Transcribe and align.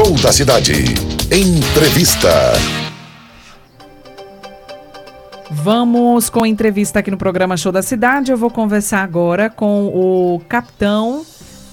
Show 0.00 0.14
da 0.14 0.32
Cidade. 0.32 0.72
Entrevista. 1.30 2.30
Vamos 5.50 6.30
com 6.30 6.46
entrevista 6.46 7.00
aqui 7.00 7.10
no 7.10 7.18
programa 7.18 7.54
Show 7.54 7.70
da 7.70 7.82
Cidade. 7.82 8.30
Eu 8.30 8.38
vou 8.38 8.50
conversar 8.50 9.02
agora 9.02 9.50
com 9.50 9.88
o 9.88 10.40
capitão 10.48 11.22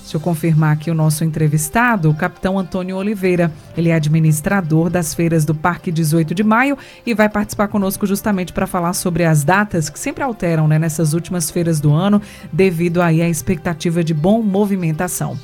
Deixa 0.07 0.15
eu 0.15 0.21
confirmar 0.21 0.71
aqui 0.71 0.89
o 0.89 0.93
nosso 0.93 1.25
entrevistado, 1.25 2.09
o 2.09 2.13
capitão 2.13 2.57
Antônio 2.57 2.95
Oliveira. 2.95 3.51
Ele 3.75 3.89
é 3.89 3.93
administrador 3.93 4.89
das 4.89 5.13
feiras 5.13 5.43
do 5.43 5.53
Parque 5.53 5.91
18 5.91 6.33
de 6.33 6.45
Maio 6.45 6.77
e 7.05 7.13
vai 7.13 7.27
participar 7.27 7.67
conosco 7.67 8.07
justamente 8.07 8.53
para 8.53 8.65
falar 8.65 8.93
sobre 8.93 9.25
as 9.25 9.43
datas 9.43 9.89
que 9.89 9.99
sempre 9.99 10.23
alteram 10.23 10.65
né, 10.65 10.79
nessas 10.79 11.13
últimas 11.13 11.51
feiras 11.51 11.81
do 11.81 11.91
ano, 11.91 12.21
devido 12.53 13.01
aí 13.01 13.21
à 13.21 13.27
expectativa 13.27 14.01
de 14.01 14.13
bom 14.13 14.41
movimentação. 14.41 15.37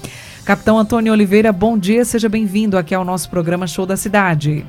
Capitão 0.46 0.78
Antônio 0.78 1.14
Oliveira, 1.14 1.54
bom 1.54 1.78
dia, 1.78 2.04
seja 2.04 2.28
bem-vindo 2.28 2.78
aqui 2.78 2.94
ao 2.94 3.06
nosso 3.06 3.30
programa 3.30 3.66
Show 3.66 3.86
da 3.86 3.96
Cidade. 3.96 4.66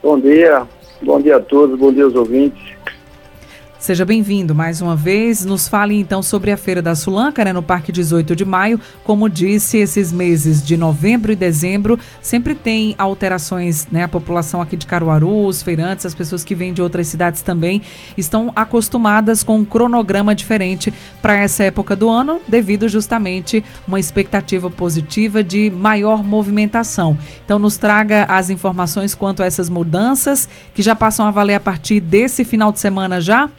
Bom 0.00 0.20
dia, 0.20 0.62
bom 1.02 1.20
dia 1.20 1.36
a 1.38 1.40
todos, 1.40 1.76
bom 1.76 1.92
dia 1.92 2.04
aos 2.04 2.14
ouvintes. 2.14 2.62
Seja 3.84 4.06
bem-vindo 4.06 4.54
mais 4.54 4.80
uma 4.80 4.96
vez. 4.96 5.44
Nos 5.44 5.68
fale 5.68 6.00
então 6.00 6.22
sobre 6.22 6.50
a 6.50 6.56
Feira 6.56 6.80
da 6.80 6.94
Sulanca, 6.94 7.44
né, 7.44 7.52
no 7.52 7.62
Parque 7.62 7.92
18 7.92 8.34
de 8.34 8.42
Maio. 8.42 8.80
Como 9.04 9.28
disse, 9.28 9.76
esses 9.76 10.10
meses 10.10 10.64
de 10.64 10.74
novembro 10.74 11.30
e 11.30 11.36
dezembro 11.36 11.98
sempre 12.22 12.54
tem 12.54 12.94
alterações, 12.96 13.86
né? 13.92 14.04
A 14.04 14.08
população 14.08 14.62
aqui 14.62 14.74
de 14.74 14.86
Caruaru, 14.86 15.44
os 15.44 15.62
feirantes, 15.62 16.06
as 16.06 16.14
pessoas 16.14 16.42
que 16.42 16.54
vêm 16.54 16.72
de 16.72 16.80
outras 16.80 17.08
cidades 17.08 17.42
também 17.42 17.82
estão 18.16 18.50
acostumadas 18.56 19.42
com 19.42 19.58
um 19.58 19.66
cronograma 19.66 20.34
diferente 20.34 20.90
para 21.20 21.36
essa 21.36 21.64
época 21.64 21.94
do 21.94 22.08
ano, 22.08 22.40
devido 22.48 22.88
justamente 22.88 23.62
uma 23.86 24.00
expectativa 24.00 24.70
positiva 24.70 25.44
de 25.44 25.68
maior 25.68 26.24
movimentação. 26.24 27.18
Então 27.44 27.58
nos 27.58 27.76
traga 27.76 28.24
as 28.30 28.48
informações 28.48 29.14
quanto 29.14 29.42
a 29.42 29.46
essas 29.46 29.68
mudanças 29.68 30.48
que 30.74 30.80
já 30.80 30.96
passam 30.96 31.26
a 31.26 31.30
valer 31.30 31.56
a 31.56 31.60
partir 31.60 32.00
desse 32.00 32.46
final 32.46 32.72
de 32.72 32.80
semana 32.80 33.20
já. 33.20 33.50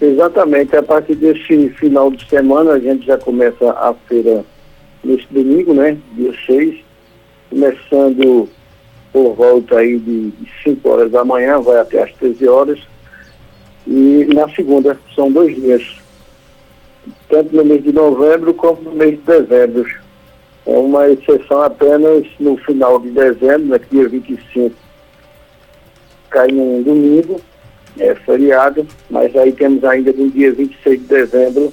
Exatamente, 0.00 0.74
a 0.74 0.82
partir 0.82 1.14
desse 1.14 1.68
final 1.70 2.10
de 2.10 2.26
semana 2.26 2.72
a 2.72 2.78
gente 2.78 3.04
já 3.04 3.18
começa 3.18 3.70
a 3.70 3.92
feira 4.08 4.42
nesse 5.04 5.26
domingo, 5.30 5.74
né? 5.74 5.98
Dia 6.14 6.32
6, 6.46 6.78
começando 7.50 8.48
por 9.12 9.34
volta 9.34 9.78
aí 9.78 9.98
de, 9.98 10.32
5 10.64 10.88
horas 10.88 11.10
da 11.10 11.22
manhã, 11.22 11.60
vai 11.60 11.78
até 11.78 12.02
às 12.02 12.12
13 12.14 12.48
horas. 12.48 12.80
E 13.86 14.26
na 14.34 14.48
segunda 14.50 14.98
são 15.14 15.30
dois 15.30 15.54
dias, 15.54 15.82
tanto 17.28 17.54
no 17.54 17.64
mês 17.64 17.82
de 17.82 17.92
novembro 17.92 18.54
como 18.54 18.80
no 18.80 18.92
mês 18.92 19.18
de 19.18 19.22
dezembro. 19.22 19.86
É 20.64 20.78
uma 20.78 21.10
exceção 21.10 21.62
apenas 21.62 22.24
no 22.38 22.56
final 22.58 23.00
de 23.00 23.10
dezembro, 23.10 23.66
né, 23.66 23.80
dia 23.90 24.08
25, 24.08 24.74
cai 26.30 26.48
num 26.48 26.82
domingo, 26.82 27.40
é, 27.98 28.14
feriado, 28.14 28.86
mas 29.10 29.34
aí 29.36 29.52
temos 29.52 29.82
ainda 29.84 30.12
no 30.12 30.30
dia 30.30 30.52
26 30.52 31.00
de 31.00 31.06
dezembro, 31.06 31.72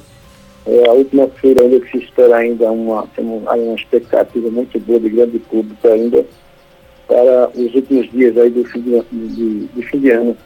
é, 0.66 0.90
a 0.90 0.92
última 0.92 1.28
feira 1.30 1.64
ainda 1.64 1.80
que 1.80 1.92
se 1.92 2.04
espera 2.04 2.38
ainda 2.38 2.70
uma, 2.72 3.08
uma 3.18 3.76
expectativa 3.76 4.50
muito 4.50 4.80
boa 4.80 5.00
de 5.00 5.10
grande 5.10 5.40
público 5.40 5.88
ainda 5.88 6.26
para 7.08 7.50
os 7.56 7.74
últimos 7.74 8.12
dias 8.12 8.38
aí 8.38 8.50
do 8.50 8.66
fim 8.66 8.82
de, 8.82 9.02
de, 9.12 9.68
de 9.68 9.82
fim 9.84 10.00
de 10.00 10.12
ano. 10.12 10.38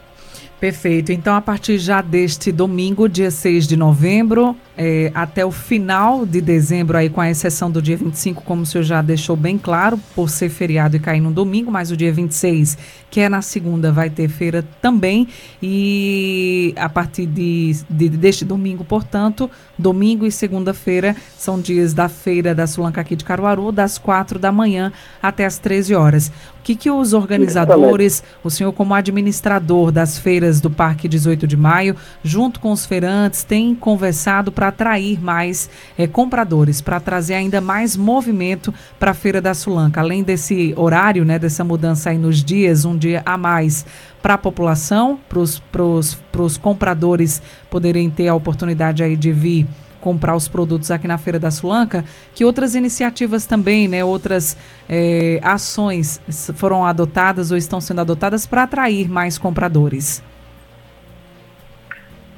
Perfeito. 0.62 1.10
Então, 1.10 1.34
a 1.34 1.40
partir 1.40 1.76
já 1.76 2.00
deste 2.00 2.52
domingo, 2.52 3.08
dia 3.08 3.32
6 3.32 3.66
de 3.66 3.76
novembro, 3.76 4.56
é, 4.78 5.10
até 5.12 5.44
o 5.44 5.50
final 5.50 6.24
de 6.24 6.40
dezembro, 6.40 6.96
aí 6.96 7.10
com 7.10 7.20
a 7.20 7.28
exceção 7.28 7.68
do 7.68 7.82
dia 7.82 7.96
25, 7.96 8.44
como 8.44 8.62
o 8.62 8.66
senhor 8.66 8.84
já 8.84 9.02
deixou 9.02 9.34
bem 9.34 9.58
claro, 9.58 9.98
por 10.14 10.30
ser 10.30 10.50
feriado 10.50 10.94
e 10.94 11.00
cair 11.00 11.20
no 11.20 11.32
domingo, 11.32 11.68
mas 11.68 11.90
o 11.90 11.96
dia 11.96 12.12
26, 12.12 12.78
que 13.10 13.18
é 13.18 13.28
na 13.28 13.42
segunda, 13.42 13.90
vai 13.90 14.08
ter 14.08 14.28
feira 14.28 14.64
também. 14.80 15.26
E 15.60 16.72
a 16.76 16.88
partir 16.88 17.26
de, 17.26 17.76
de 17.90 18.08
deste 18.08 18.44
domingo, 18.44 18.84
portanto, 18.84 19.50
domingo 19.76 20.24
e 20.24 20.30
segunda-feira 20.30 21.16
são 21.36 21.60
dias 21.60 21.92
da 21.92 22.08
feira 22.08 22.54
da 22.54 22.68
Sulanca 22.68 23.00
aqui 23.00 23.16
de 23.16 23.24
Caruaru, 23.24 23.72
das 23.72 23.98
4 23.98 24.38
da 24.38 24.52
manhã 24.52 24.92
até 25.20 25.44
as 25.44 25.58
13 25.58 25.94
horas. 25.94 26.28
O 26.60 26.62
que, 26.62 26.76
que 26.76 26.90
os 26.90 27.12
organizadores, 27.12 28.22
o 28.44 28.48
senhor 28.48 28.72
como 28.72 28.94
administrador 28.94 29.90
das 29.90 30.16
feiras 30.16 30.51
do 30.60 30.70
Parque 30.70 31.08
18 31.08 31.46
de 31.46 31.56
Maio, 31.56 31.96
junto 32.22 32.60
com 32.60 32.72
os 32.72 32.86
feirantes, 32.86 33.44
tem 33.44 33.74
conversado 33.74 34.52
para 34.52 34.68
atrair 34.68 35.22
mais 35.22 35.68
é, 35.96 36.06
compradores, 36.06 36.80
para 36.80 37.00
trazer 37.00 37.34
ainda 37.34 37.60
mais 37.60 37.96
movimento 37.96 38.72
para 38.98 39.12
a 39.12 39.14
Feira 39.14 39.40
da 39.40 39.54
Sulanca? 39.54 40.00
Além 40.00 40.22
desse 40.22 40.74
horário, 40.76 41.24
né, 41.24 41.38
dessa 41.38 41.64
mudança 41.64 42.10
aí 42.10 42.18
nos 42.18 42.42
dias, 42.42 42.84
um 42.84 42.96
dia 42.96 43.22
a 43.24 43.36
mais 43.36 43.84
para 44.22 44.34
a 44.34 44.38
população, 44.38 45.18
para 45.28 46.42
os 46.42 46.56
compradores 46.58 47.42
poderem 47.68 48.08
ter 48.08 48.28
a 48.28 48.34
oportunidade 48.34 49.02
aí 49.02 49.16
de 49.16 49.32
vir 49.32 49.66
comprar 50.02 50.34
os 50.34 50.48
produtos 50.48 50.90
aqui 50.90 51.06
na 51.06 51.16
Feira 51.16 51.38
da 51.38 51.50
Sulanca, 51.50 52.04
que 52.34 52.44
outras 52.44 52.74
iniciativas 52.74 53.46
também, 53.46 53.86
né, 53.86 54.04
outras 54.04 54.56
é, 54.88 55.40
ações 55.42 56.20
foram 56.54 56.84
adotadas 56.84 57.52
ou 57.52 57.56
estão 57.56 57.80
sendo 57.80 58.00
adotadas 58.00 58.44
para 58.44 58.64
atrair 58.64 59.08
mais 59.08 59.38
compradores? 59.38 60.20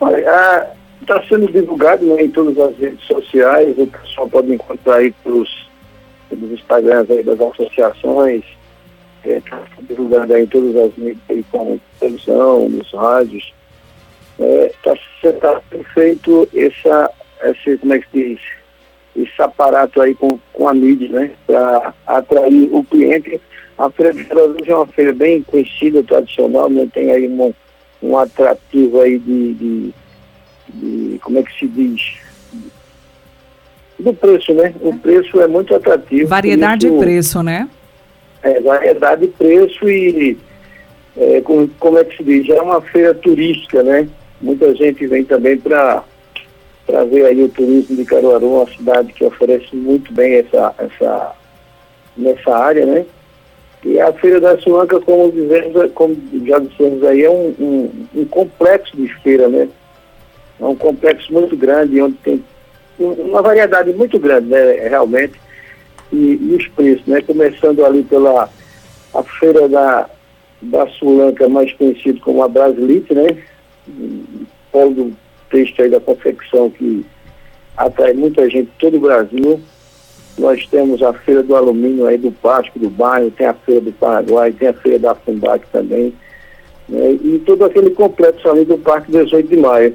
Olha, 0.05 0.71
está 1.01 1.23
sendo 1.29 1.51
divulgado 1.51 2.05
né, 2.05 2.25
em 2.25 2.31
todas 2.31 2.59
as 2.59 2.77
redes 2.79 3.05
sociais, 3.07 3.75
o 3.79 3.87
pessoal 3.87 4.29
pode 4.29 4.53
encontrar 4.53 4.97
aí 4.97 5.11
pelos, 5.23 5.69
pelos 6.29 6.53
Instagrams 6.53 7.11
aí 7.11 7.23
das 7.23 7.41
associações, 7.41 8.45
está 9.25 9.57
é, 9.57 9.83
divulgado 9.83 10.35
aí 10.35 10.43
em 10.43 10.47
todas 10.47 10.77
as 10.77 10.97
mídias, 10.97 11.47
como 11.51 11.81
televisão, 11.99 12.69
nos 12.69 12.93
rádios. 12.93 13.53
Está 14.39 14.95
é, 15.23 15.33
tá 15.33 15.61
feito 15.95 16.49
essa 16.55 17.11
esse, 17.43 17.79
como 17.79 17.95
é 17.95 17.99
que 17.99 18.11
se 18.11 18.29
diz, 18.29 18.41
esse 19.17 19.43
aparato 19.43 20.01
aí 20.01 20.15
com, 20.15 20.39
com 20.53 20.69
a 20.69 20.75
mídia, 20.75 21.09
né, 21.09 21.31
para 21.47 21.95
atrair 22.07 22.69
o 22.73 22.83
cliente. 22.85 23.41
A 23.77 23.91
Feira 23.91 24.13
de 24.13 24.25
Brasil 24.25 24.65
é 24.67 24.75
uma 24.75 24.87
feira 24.87 25.13
bem 25.13 25.43
conhecida, 25.43 26.03
tradicional, 26.03 26.71
né, 26.71 26.89
tem 26.93 27.11
aí 27.11 27.29
um, 27.29 27.53
um 28.05 28.19
atrativo 28.19 29.01
aí 29.01 29.19
de, 29.19 29.55
de, 29.55 29.95
de, 30.69 31.19
como 31.21 31.39
é 31.39 31.43
que 31.43 31.59
se 31.59 31.67
diz, 31.67 32.19
do 33.99 34.13
preço, 34.13 34.53
né? 34.53 34.75
O 34.81 34.95
preço 34.99 35.41
é 35.41 35.47
muito 35.47 35.75
atrativo. 35.75 36.29
Variedade 36.29 36.87
isso, 36.87 36.97
e 36.97 36.99
preço, 36.99 37.43
né? 37.43 37.69
É, 38.43 38.61
variedade 38.61 39.25
e 39.25 39.29
preço 39.29 39.89
e, 39.89 40.37
é, 41.17 41.41
como, 41.41 41.67
como 41.81 41.99
é 41.99 42.05
que 42.05 42.17
se 42.17 42.23
diz, 42.23 42.49
é 42.51 42.61
uma 42.61 42.81
feira 42.83 43.15
turística, 43.15 43.83
né? 43.83 44.07
Muita 44.41 44.75
gente 44.75 45.07
vem 45.07 45.25
também 45.25 45.57
para 45.57 46.05
trazer 46.87 47.25
aí 47.25 47.43
o 47.43 47.49
turismo 47.49 47.97
de 47.97 48.05
Caruaru, 48.05 48.57
uma 48.57 48.67
cidade 48.67 49.13
que 49.15 49.25
oferece 49.25 49.75
muito 49.75 50.13
bem 50.13 50.35
essa, 50.35 50.75
essa, 50.77 51.33
nessa 52.17 52.55
área, 52.55 52.85
né? 52.85 53.07
E 53.85 54.01
a 54.01 54.13
Feira 54.15 54.41
da 54.41 54.59
Suanca, 54.59 54.99
como, 55.01 55.31
dizemos, 55.31 55.93
como 55.93 56.17
já 56.47 56.59
dissemos 56.59 57.05
aí, 57.05 57.23
é 57.23 57.31
um, 57.31 57.55
um, 57.59 58.07
um, 58.15 58.25
complexo 58.25 58.97
de 58.97 59.09
feira, 59.23 59.47
né? 59.47 59.69
É 60.59 60.65
um 60.65 60.75
complexo 60.75 61.31
muito 61.33 61.55
grande, 61.55 62.01
onde 62.01 62.17
tem 62.17 62.43
uma 62.99 63.43
variedade 63.43 63.93
muito 63.93 64.19
grande, 64.19 64.47
né, 64.47 64.89
realmente, 64.89 65.35
e, 66.13 66.39
e 66.41 66.57
os 66.59 66.67
preços, 66.69 67.07
né? 67.07 67.21
Começando 67.21 67.85
ali 67.85 68.03
pela 68.05 68.49
a 69.13 69.23
feira 69.23 69.69
da, 69.69 70.09
da 70.63 70.87
Sulanca, 70.89 71.49
mais 71.49 71.73
conhecido 71.75 72.21
como 72.21 72.43
a 72.43 72.49
Brasilite, 72.49 73.15
né? 73.15 73.37
Polo 74.73 74.95
do 74.95 75.17
texto 75.51 75.83
aí 75.83 75.91
da 75.91 76.01
confecção 76.01 76.71
que 76.71 77.05
atrai 77.77 78.15
muita 78.15 78.49
gente 78.49 78.67
de 78.67 78.79
todo 78.79 78.97
o 78.97 79.01
Brasil. 79.01 79.61
Nós 80.37 80.67
temos 80.67 81.03
a 81.03 81.13
Feira 81.13 81.43
do 81.43 81.55
Alumínio 81.55 82.07
aí 82.07 82.19
do 82.19 82.33
Páscoa, 82.33 82.81
do 82.81 82.91
bairro, 82.91 83.31
tem 83.31 83.47
a 83.47 83.55
Feira 83.55 83.81
do 83.81 83.93
Paraguai, 83.93 84.53
tem 84.53 84.69
a 84.69 84.75
Feira 84.75 84.99
da 84.99 85.15
Fundac 85.15 85.65
também, 85.73 86.13
né? 86.89 87.13
e 87.13 87.43
todo 87.47 87.65
aquele 87.65 87.91
complexo 87.91 88.49
ali 88.49 88.65
do 88.65 88.77
Parque 88.79 89.13
18 89.13 89.49
de 89.49 89.57
Maio. 89.57 89.95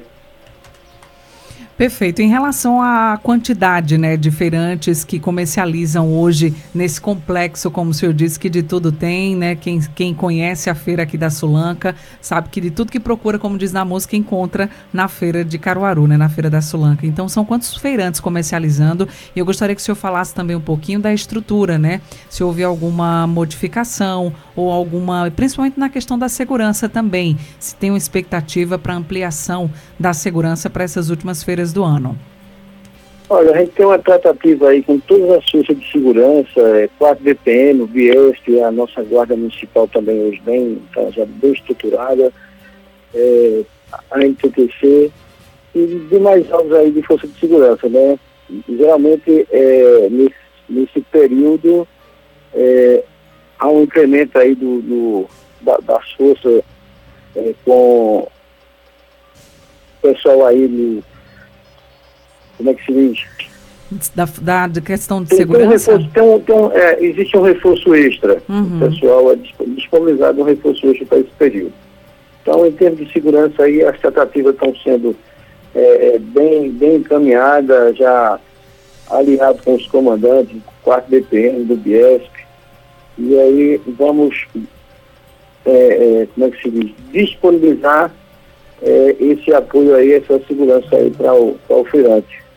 Perfeito. 1.80 2.20
Em 2.20 2.28
relação 2.28 2.82
à 2.82 3.18
quantidade 3.22 3.96
né, 3.96 4.14
de 4.14 4.30
feirantes 4.30 5.02
que 5.02 5.18
comercializam 5.18 6.12
hoje 6.12 6.54
nesse 6.74 7.00
complexo, 7.00 7.70
como 7.70 7.92
o 7.92 7.94
senhor 7.94 8.12
disse, 8.12 8.38
que 8.38 8.50
de 8.50 8.62
tudo 8.62 8.92
tem, 8.92 9.34
né? 9.34 9.56
Quem, 9.56 9.80
quem 9.94 10.12
conhece 10.12 10.68
a 10.68 10.74
feira 10.74 11.04
aqui 11.04 11.16
da 11.16 11.30
Sulanca 11.30 11.96
sabe 12.20 12.50
que 12.50 12.60
de 12.60 12.70
tudo 12.70 12.92
que 12.92 13.00
procura, 13.00 13.38
como 13.38 13.56
diz 13.56 13.72
na 13.72 13.82
música, 13.82 14.14
encontra 14.14 14.68
na 14.92 15.08
feira 15.08 15.42
de 15.42 15.58
Caruaru, 15.58 16.06
né, 16.06 16.18
na 16.18 16.28
feira 16.28 16.50
da 16.50 16.60
Sulanca. 16.60 17.06
Então, 17.06 17.26
são 17.30 17.46
quantos 17.46 17.74
feirantes 17.74 18.20
comercializando? 18.20 19.08
E 19.34 19.38
eu 19.38 19.46
gostaria 19.46 19.74
que 19.74 19.80
o 19.80 19.84
senhor 19.84 19.96
falasse 19.96 20.34
também 20.34 20.54
um 20.54 20.60
pouquinho 20.60 21.00
da 21.00 21.14
estrutura, 21.14 21.78
né? 21.78 22.02
Se 22.28 22.44
houve 22.44 22.62
alguma 22.62 23.26
modificação 23.26 24.34
ou 24.54 24.70
alguma, 24.70 25.30
principalmente 25.30 25.80
na 25.80 25.88
questão 25.88 26.18
da 26.18 26.28
segurança 26.28 26.90
também, 26.90 27.38
se 27.58 27.74
tem 27.74 27.90
uma 27.90 27.96
expectativa 27.96 28.78
para 28.78 28.94
ampliação 28.94 29.70
da 29.98 30.12
segurança 30.12 30.68
para 30.68 30.84
essas 30.84 31.08
últimas 31.08 31.42
feiras 31.42 31.69
do 31.72 31.84
ano? 31.84 32.16
Olha, 33.28 33.52
a 33.52 33.58
gente 33.58 33.70
tem 33.72 33.86
uma 33.86 33.98
tratativa 33.98 34.70
aí 34.70 34.82
com 34.82 34.98
todas 34.98 35.30
as 35.30 35.48
forças 35.48 35.78
de 35.78 35.92
segurança, 35.92 36.60
é, 36.60 36.88
4 36.98 37.22
DPM, 37.22 37.82
o 37.82 37.86
Biesp, 37.86 38.60
a 38.60 38.72
nossa 38.72 39.02
guarda 39.04 39.36
municipal 39.36 39.86
também 39.86 40.20
hoje 40.20 40.42
bem, 40.44 40.82
tá 40.92 41.08
já 41.10 41.24
bem 41.24 41.52
estruturada, 41.52 42.32
é, 43.14 43.62
a 44.10 44.18
NTTC 44.18 45.12
e 45.76 46.06
demais 46.10 46.50
alvos 46.50 46.72
aí 46.72 46.90
de 46.90 47.02
força 47.02 47.28
de 47.28 47.38
segurança, 47.38 47.88
né? 47.88 48.18
Geralmente, 48.68 49.46
é, 49.48 50.08
nesse, 50.10 50.34
nesse 50.68 51.00
período, 51.02 51.86
é, 52.52 53.04
há 53.60 53.68
um 53.68 53.82
incremento 53.84 54.36
aí 54.38 54.56
do, 54.56 54.82
do 54.82 55.26
da, 55.60 55.76
das 55.78 56.10
forças 56.12 56.64
é, 57.36 57.54
com 57.64 58.18
o 58.18 58.28
pessoal 60.02 60.46
aí 60.46 60.66
no 60.66 61.09
como 62.60 62.70
é 62.70 62.74
que 62.74 62.84
se 62.84 62.92
diz? 62.92 63.24
Da, 64.14 64.66
da, 64.66 64.80
questão 64.82 65.22
de 65.22 65.30
tem, 65.30 65.38
segurança? 65.38 65.90
Tem 65.90 65.94
um 65.94 65.98
reforço, 65.98 66.10
tem 66.12 66.22
um, 66.22 66.40
tem 66.40 66.54
um, 66.54 66.72
é, 66.72 67.04
existe 67.04 67.36
um 67.38 67.42
reforço 67.42 67.94
extra. 67.94 68.42
Uhum. 68.48 68.76
O 68.76 68.88
pessoal 68.90 69.32
é 69.32 69.36
disponibilizado 69.66 70.40
um 70.42 70.44
reforço 70.44 70.86
extra 70.86 71.06
para 71.06 71.18
esse 71.18 71.30
período. 71.38 71.72
Então, 72.42 72.66
em 72.66 72.72
termos 72.72 73.00
de 73.00 73.12
segurança, 73.12 73.62
aí 73.62 73.82
as 73.82 73.98
tratativas 73.98 74.54
estão 74.54 74.74
sendo 74.76 75.16
é, 75.74 76.14
é 76.14 76.18
bem, 76.18 76.70
bem 76.70 76.96
encaminhadas, 76.96 77.96
já 77.96 78.38
alinhado 79.10 79.58
com 79.64 79.74
os 79.74 79.86
comandantes 79.88 80.54
do 80.54 80.62
4 80.82 81.10
DPM, 81.10 81.64
do 81.64 81.76
Biesp. 81.76 82.30
E 83.18 83.38
aí 83.38 83.80
vamos, 83.98 84.46
é, 85.64 85.70
é, 85.72 86.28
como 86.34 86.46
é 86.46 86.50
que 86.50 86.62
se 86.62 86.70
diz, 86.70 86.92
disponibilizar 87.10 88.12
é, 88.82 89.16
esse 89.18 89.52
apoio 89.52 89.94
aí, 89.94 90.12
essa 90.12 90.38
segurança 90.46 90.94
aí 90.94 91.10
para 91.10 91.34
o, 91.34 91.58
o 91.68 91.84
feirante. 91.86 92.49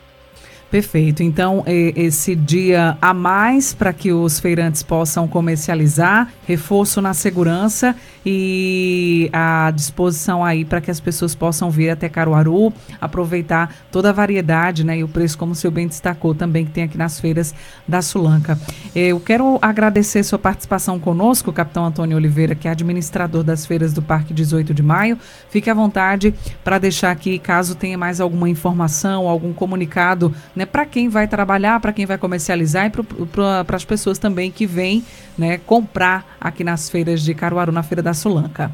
Perfeito. 0.74 1.22
Então, 1.22 1.64
esse 1.68 2.36
dia 2.36 2.98
a 3.00 3.14
mais 3.14 3.75
para 3.75 3.94
que 3.94 4.12
os 4.12 4.40
feirantes 4.40 4.81
possam 4.81 5.28
comercializar, 5.28 6.34
reforço 6.48 7.00
na 7.00 7.14
segurança 7.14 7.96
e 8.25 9.30
a 9.34 9.72
disposição 9.72 10.44
aí 10.44 10.64
para 10.64 10.80
que 10.80 10.90
as 10.90 11.00
pessoas 11.00 11.36
possam 11.36 11.70
vir 11.70 11.90
até 11.90 12.08
Caruaru, 12.08 12.74
aproveitar 13.00 13.74
toda 13.92 14.10
a 14.10 14.14
variedade 14.14 14.84
né, 14.84 15.00
e 15.00 15.04
o 15.04 15.08
preço, 15.08 15.38
como 15.38 15.52
o 15.52 15.56
senhor 15.56 15.72
bem 15.72 15.88
destacou 15.88 16.34
também, 16.34 16.66
que 16.66 16.72
tem 16.72 16.84
aqui 16.84 16.98
nas 16.98 17.20
feiras 17.20 17.54
da 17.88 18.02
Sulanca. 18.02 18.58
Eu 18.96 19.20
quero 19.20 19.60
agradecer 19.62 20.24
sua 20.24 20.40
participação 20.40 21.00
conosco, 21.00 21.52
capitão 21.52 21.86
Antônio 21.86 22.16
Oliveira, 22.18 22.56
que 22.56 22.68
é 22.68 22.72
administrador 22.72 23.44
das 23.44 23.66
feiras 23.66 23.94
do 23.94 24.02
Parque 24.02 24.34
18 24.34 24.74
de 24.74 24.84
Maio. 24.84 25.18
Fique 25.50 25.70
à 25.70 25.74
vontade 25.74 26.34
para 26.64 26.78
deixar 26.78 27.12
aqui, 27.12 27.38
caso 27.38 27.75
tenha 27.75 27.98
mais 27.98 28.22
alguma 28.22 28.50
informação, 28.50 29.28
algum 29.28 29.54
comunicado, 29.54 30.34
né, 30.56 30.66
para 30.66 30.86
quem 30.86 31.10
vai 31.10 31.28
trabalhar, 31.28 31.80
para 31.80 31.92
quem 31.92 32.06
vai 32.06 32.18
comercializar 32.18 32.86
e 32.86 33.25
para 33.25 33.75
as 33.75 33.86
pessoas 33.86 34.18
também 34.18 34.52
que 34.52 34.66
vêm 34.66 35.04
né, 35.38 35.58
comprar 35.58 36.38
aqui 36.40 36.64
nas 36.64 36.90
feiras 36.90 37.22
de 37.22 37.34
Caruaru, 37.34 37.72
na 37.72 37.84
Feira 37.84 38.02
da 38.02 38.12
Sulanca. 38.13 38.71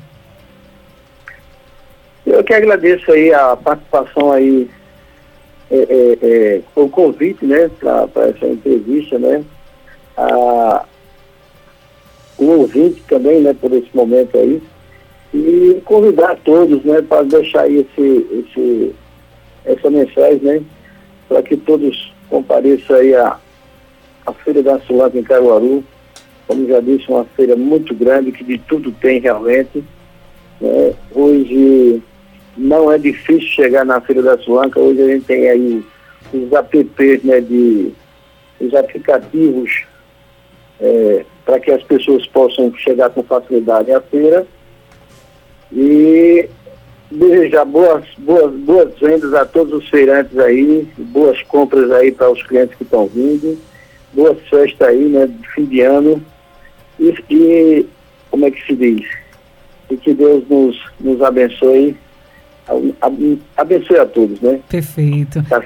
Eu 2.26 2.44
que 2.44 2.54
agradeço 2.54 3.12
aí 3.12 3.34
a 3.34 3.56
participação 3.56 4.32
aí, 4.32 4.70
é, 5.72 5.76
é, 5.76 6.18
é, 6.22 6.62
o 6.76 6.88
convite, 6.88 7.46
né, 7.46 7.70
para 7.80 8.28
essa 8.28 8.46
entrevista, 8.46 9.18
né, 9.18 9.44
a, 10.16 10.86
o 12.38 12.46
ouvinte 12.46 13.04
também, 13.08 13.42
né, 13.42 13.54
por 13.54 13.72
esse 13.74 13.90
momento 13.94 14.38
aí, 14.38 14.62
e 15.34 15.82
convidar 15.86 16.38
todos, 16.44 16.84
né, 16.84 17.02
para 17.02 17.24
deixar 17.24 17.62
aí 17.62 17.80
esse, 17.80 18.28
esse, 18.32 18.96
essa 19.66 19.90
mensagem, 19.90 20.40
né, 20.42 20.62
para 21.28 21.44
que 21.44 21.58
todos 21.58 22.14
compareçam 22.30 22.96
aí 22.96 23.16
à, 23.16 23.38
à 24.26 24.34
Feira 24.34 24.62
da 24.64 24.80
Sulata 24.82 25.18
em 25.18 25.24
Caruaru. 25.24 25.84
Como 26.50 26.68
já 26.68 26.80
disse, 26.80 27.08
uma 27.08 27.26
feira 27.36 27.56
muito 27.56 27.94
grande, 27.94 28.32
que 28.32 28.44
de 28.44 28.58
tudo 28.58 28.92
tem 28.94 29.20
realmente. 29.20 29.84
Né? 30.60 30.96
Hoje 31.14 32.02
não 32.58 32.92
é 32.92 32.98
difícil 32.98 33.48
chegar 33.50 33.86
na 33.86 34.02
Feira 34.02 34.24
da 34.24 34.36
Sulanca, 34.40 34.80
hoje 34.80 35.00
a 35.00 35.08
gente 35.10 35.26
tem 35.26 35.48
aí 35.48 35.86
os 36.34 36.52
apps, 36.52 37.24
né, 37.24 37.40
de, 37.40 37.92
os 38.60 38.74
aplicativos 38.74 39.84
é, 40.82 41.24
para 41.46 41.60
que 41.60 41.70
as 41.70 41.84
pessoas 41.84 42.26
possam 42.26 42.74
chegar 42.78 43.12
com 43.12 43.22
facilidade 43.22 43.92
à 43.92 44.02
feira. 44.02 44.48
E 45.72 46.50
desejar 47.12 47.66
boas, 47.66 48.06
boas, 48.18 48.52
boas 48.56 49.00
vendas 49.00 49.36
a 49.36 49.46
todos 49.46 49.72
os 49.72 49.88
feirantes 49.88 50.36
aí, 50.40 50.88
boas 50.98 51.40
compras 51.44 51.92
aí 51.92 52.12
para 52.12 52.32
os 52.32 52.42
clientes 52.42 52.76
que 52.76 52.84
estão 52.84 53.06
vindo, 53.06 53.56
boas 54.14 54.40
festas 54.50 54.88
aí, 54.88 55.06
né, 55.10 55.28
de 55.28 55.48
fim 55.50 55.66
de 55.66 55.82
ano. 55.82 56.20
E, 57.00 57.86
como 58.30 58.46
é 58.46 58.52
que 58.52 58.66
se 58.66 58.76
diz? 58.76 59.08
E 59.90 59.98
que 59.98 60.14
Deus 60.14 60.44
nos, 60.50 60.78
nos 61.00 61.22
abençoe, 61.22 61.96
abençoe 63.58 63.98
a 63.98 64.06
todos, 64.06 64.40
né? 64.42 64.60
Perfeito. 64.70 65.44
Tá. 65.50 65.64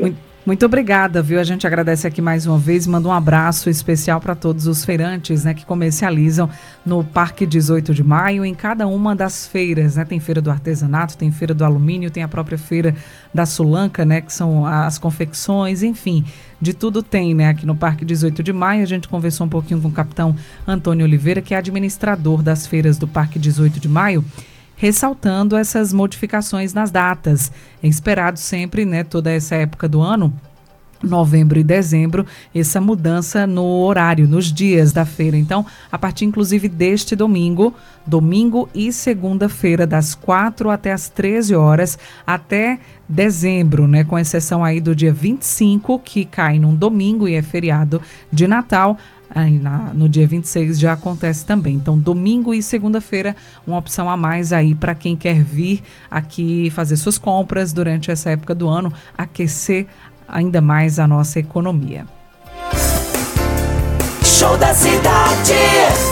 Muito... 0.00 0.31
Muito 0.44 0.66
obrigada, 0.66 1.22
viu? 1.22 1.38
A 1.38 1.44
gente 1.44 1.68
agradece 1.68 2.04
aqui 2.04 2.20
mais 2.20 2.46
uma 2.46 2.58
vez, 2.58 2.84
manda 2.84 3.06
um 3.06 3.12
abraço 3.12 3.70
especial 3.70 4.20
para 4.20 4.34
todos 4.34 4.66
os 4.66 4.84
feirantes, 4.84 5.44
né, 5.44 5.54
que 5.54 5.64
comercializam 5.64 6.50
no 6.84 7.04
Parque 7.04 7.46
18 7.46 7.94
de 7.94 8.02
Maio, 8.02 8.44
em 8.44 8.52
cada 8.52 8.88
uma 8.88 9.14
das 9.14 9.46
feiras, 9.46 9.94
né? 9.94 10.04
Tem 10.04 10.18
feira 10.18 10.42
do 10.42 10.50
artesanato, 10.50 11.16
tem 11.16 11.30
feira 11.30 11.54
do 11.54 11.64
alumínio, 11.64 12.10
tem 12.10 12.24
a 12.24 12.28
própria 12.28 12.58
feira 12.58 12.92
da 13.32 13.46
Sulanca, 13.46 14.04
né, 14.04 14.20
que 14.20 14.32
são 14.32 14.66
as 14.66 14.98
confecções, 14.98 15.84
enfim, 15.84 16.24
de 16.60 16.74
tudo 16.74 17.04
tem, 17.04 17.34
né, 17.34 17.48
aqui 17.48 17.64
no 17.64 17.76
Parque 17.76 18.04
18 18.04 18.42
de 18.42 18.52
Maio. 18.52 18.82
A 18.82 18.86
gente 18.86 19.06
conversou 19.06 19.46
um 19.46 19.50
pouquinho 19.50 19.80
com 19.80 19.88
o 19.88 19.92
capitão 19.92 20.34
Antônio 20.66 21.06
Oliveira, 21.06 21.40
que 21.40 21.54
é 21.54 21.56
administrador 21.56 22.42
das 22.42 22.66
feiras 22.66 22.98
do 22.98 23.06
Parque 23.06 23.38
18 23.38 23.78
de 23.78 23.88
Maio 23.88 24.24
ressaltando 24.82 25.54
essas 25.54 25.92
modificações 25.92 26.74
nas 26.74 26.90
datas. 26.90 27.52
É 27.80 27.86
esperado 27.86 28.36
sempre, 28.36 28.84
né, 28.84 29.04
toda 29.04 29.30
essa 29.30 29.54
época 29.54 29.88
do 29.88 30.02
ano, 30.02 30.34
novembro 31.00 31.56
e 31.56 31.62
dezembro, 31.62 32.26
essa 32.52 32.80
mudança 32.80 33.46
no 33.46 33.62
horário, 33.62 34.26
nos 34.26 34.52
dias 34.52 34.92
da 34.92 35.04
feira. 35.04 35.36
Então, 35.36 35.64
a 35.90 35.96
partir 35.96 36.24
inclusive 36.24 36.68
deste 36.68 37.14
domingo, 37.14 37.72
domingo 38.04 38.68
e 38.74 38.92
segunda-feira, 38.92 39.86
das 39.86 40.16
4 40.16 40.68
até 40.68 40.92
as 40.92 41.08
13 41.08 41.54
horas, 41.54 41.96
até 42.26 42.80
dezembro, 43.08 43.86
né? 43.86 44.02
Com 44.02 44.18
exceção 44.18 44.64
aí 44.64 44.80
do 44.80 44.96
dia 44.96 45.12
25, 45.12 46.00
que 46.00 46.24
cai 46.24 46.58
num 46.58 46.74
domingo 46.74 47.28
e 47.28 47.34
é 47.34 47.42
feriado 47.42 48.02
de 48.32 48.48
Natal. 48.48 48.98
Aí 49.34 49.58
na, 49.58 49.92
no 49.94 50.08
dia 50.08 50.26
26 50.26 50.78
já 50.78 50.92
acontece 50.92 51.44
também. 51.44 51.74
Então, 51.74 51.98
domingo 51.98 52.52
e 52.52 52.62
segunda-feira, 52.62 53.34
uma 53.66 53.78
opção 53.78 54.10
a 54.10 54.16
mais 54.16 54.52
aí 54.52 54.74
para 54.74 54.94
quem 54.94 55.16
quer 55.16 55.42
vir 55.42 55.82
aqui 56.10 56.70
fazer 56.70 56.96
suas 56.96 57.16
compras 57.16 57.72
durante 57.72 58.10
essa 58.10 58.30
época 58.30 58.54
do 58.54 58.68
ano, 58.68 58.92
aquecer 59.16 59.86
ainda 60.28 60.60
mais 60.60 60.98
a 60.98 61.06
nossa 61.06 61.38
economia. 61.38 62.06
Show 64.24 64.56
da 64.58 64.74
cidade. 64.74 66.11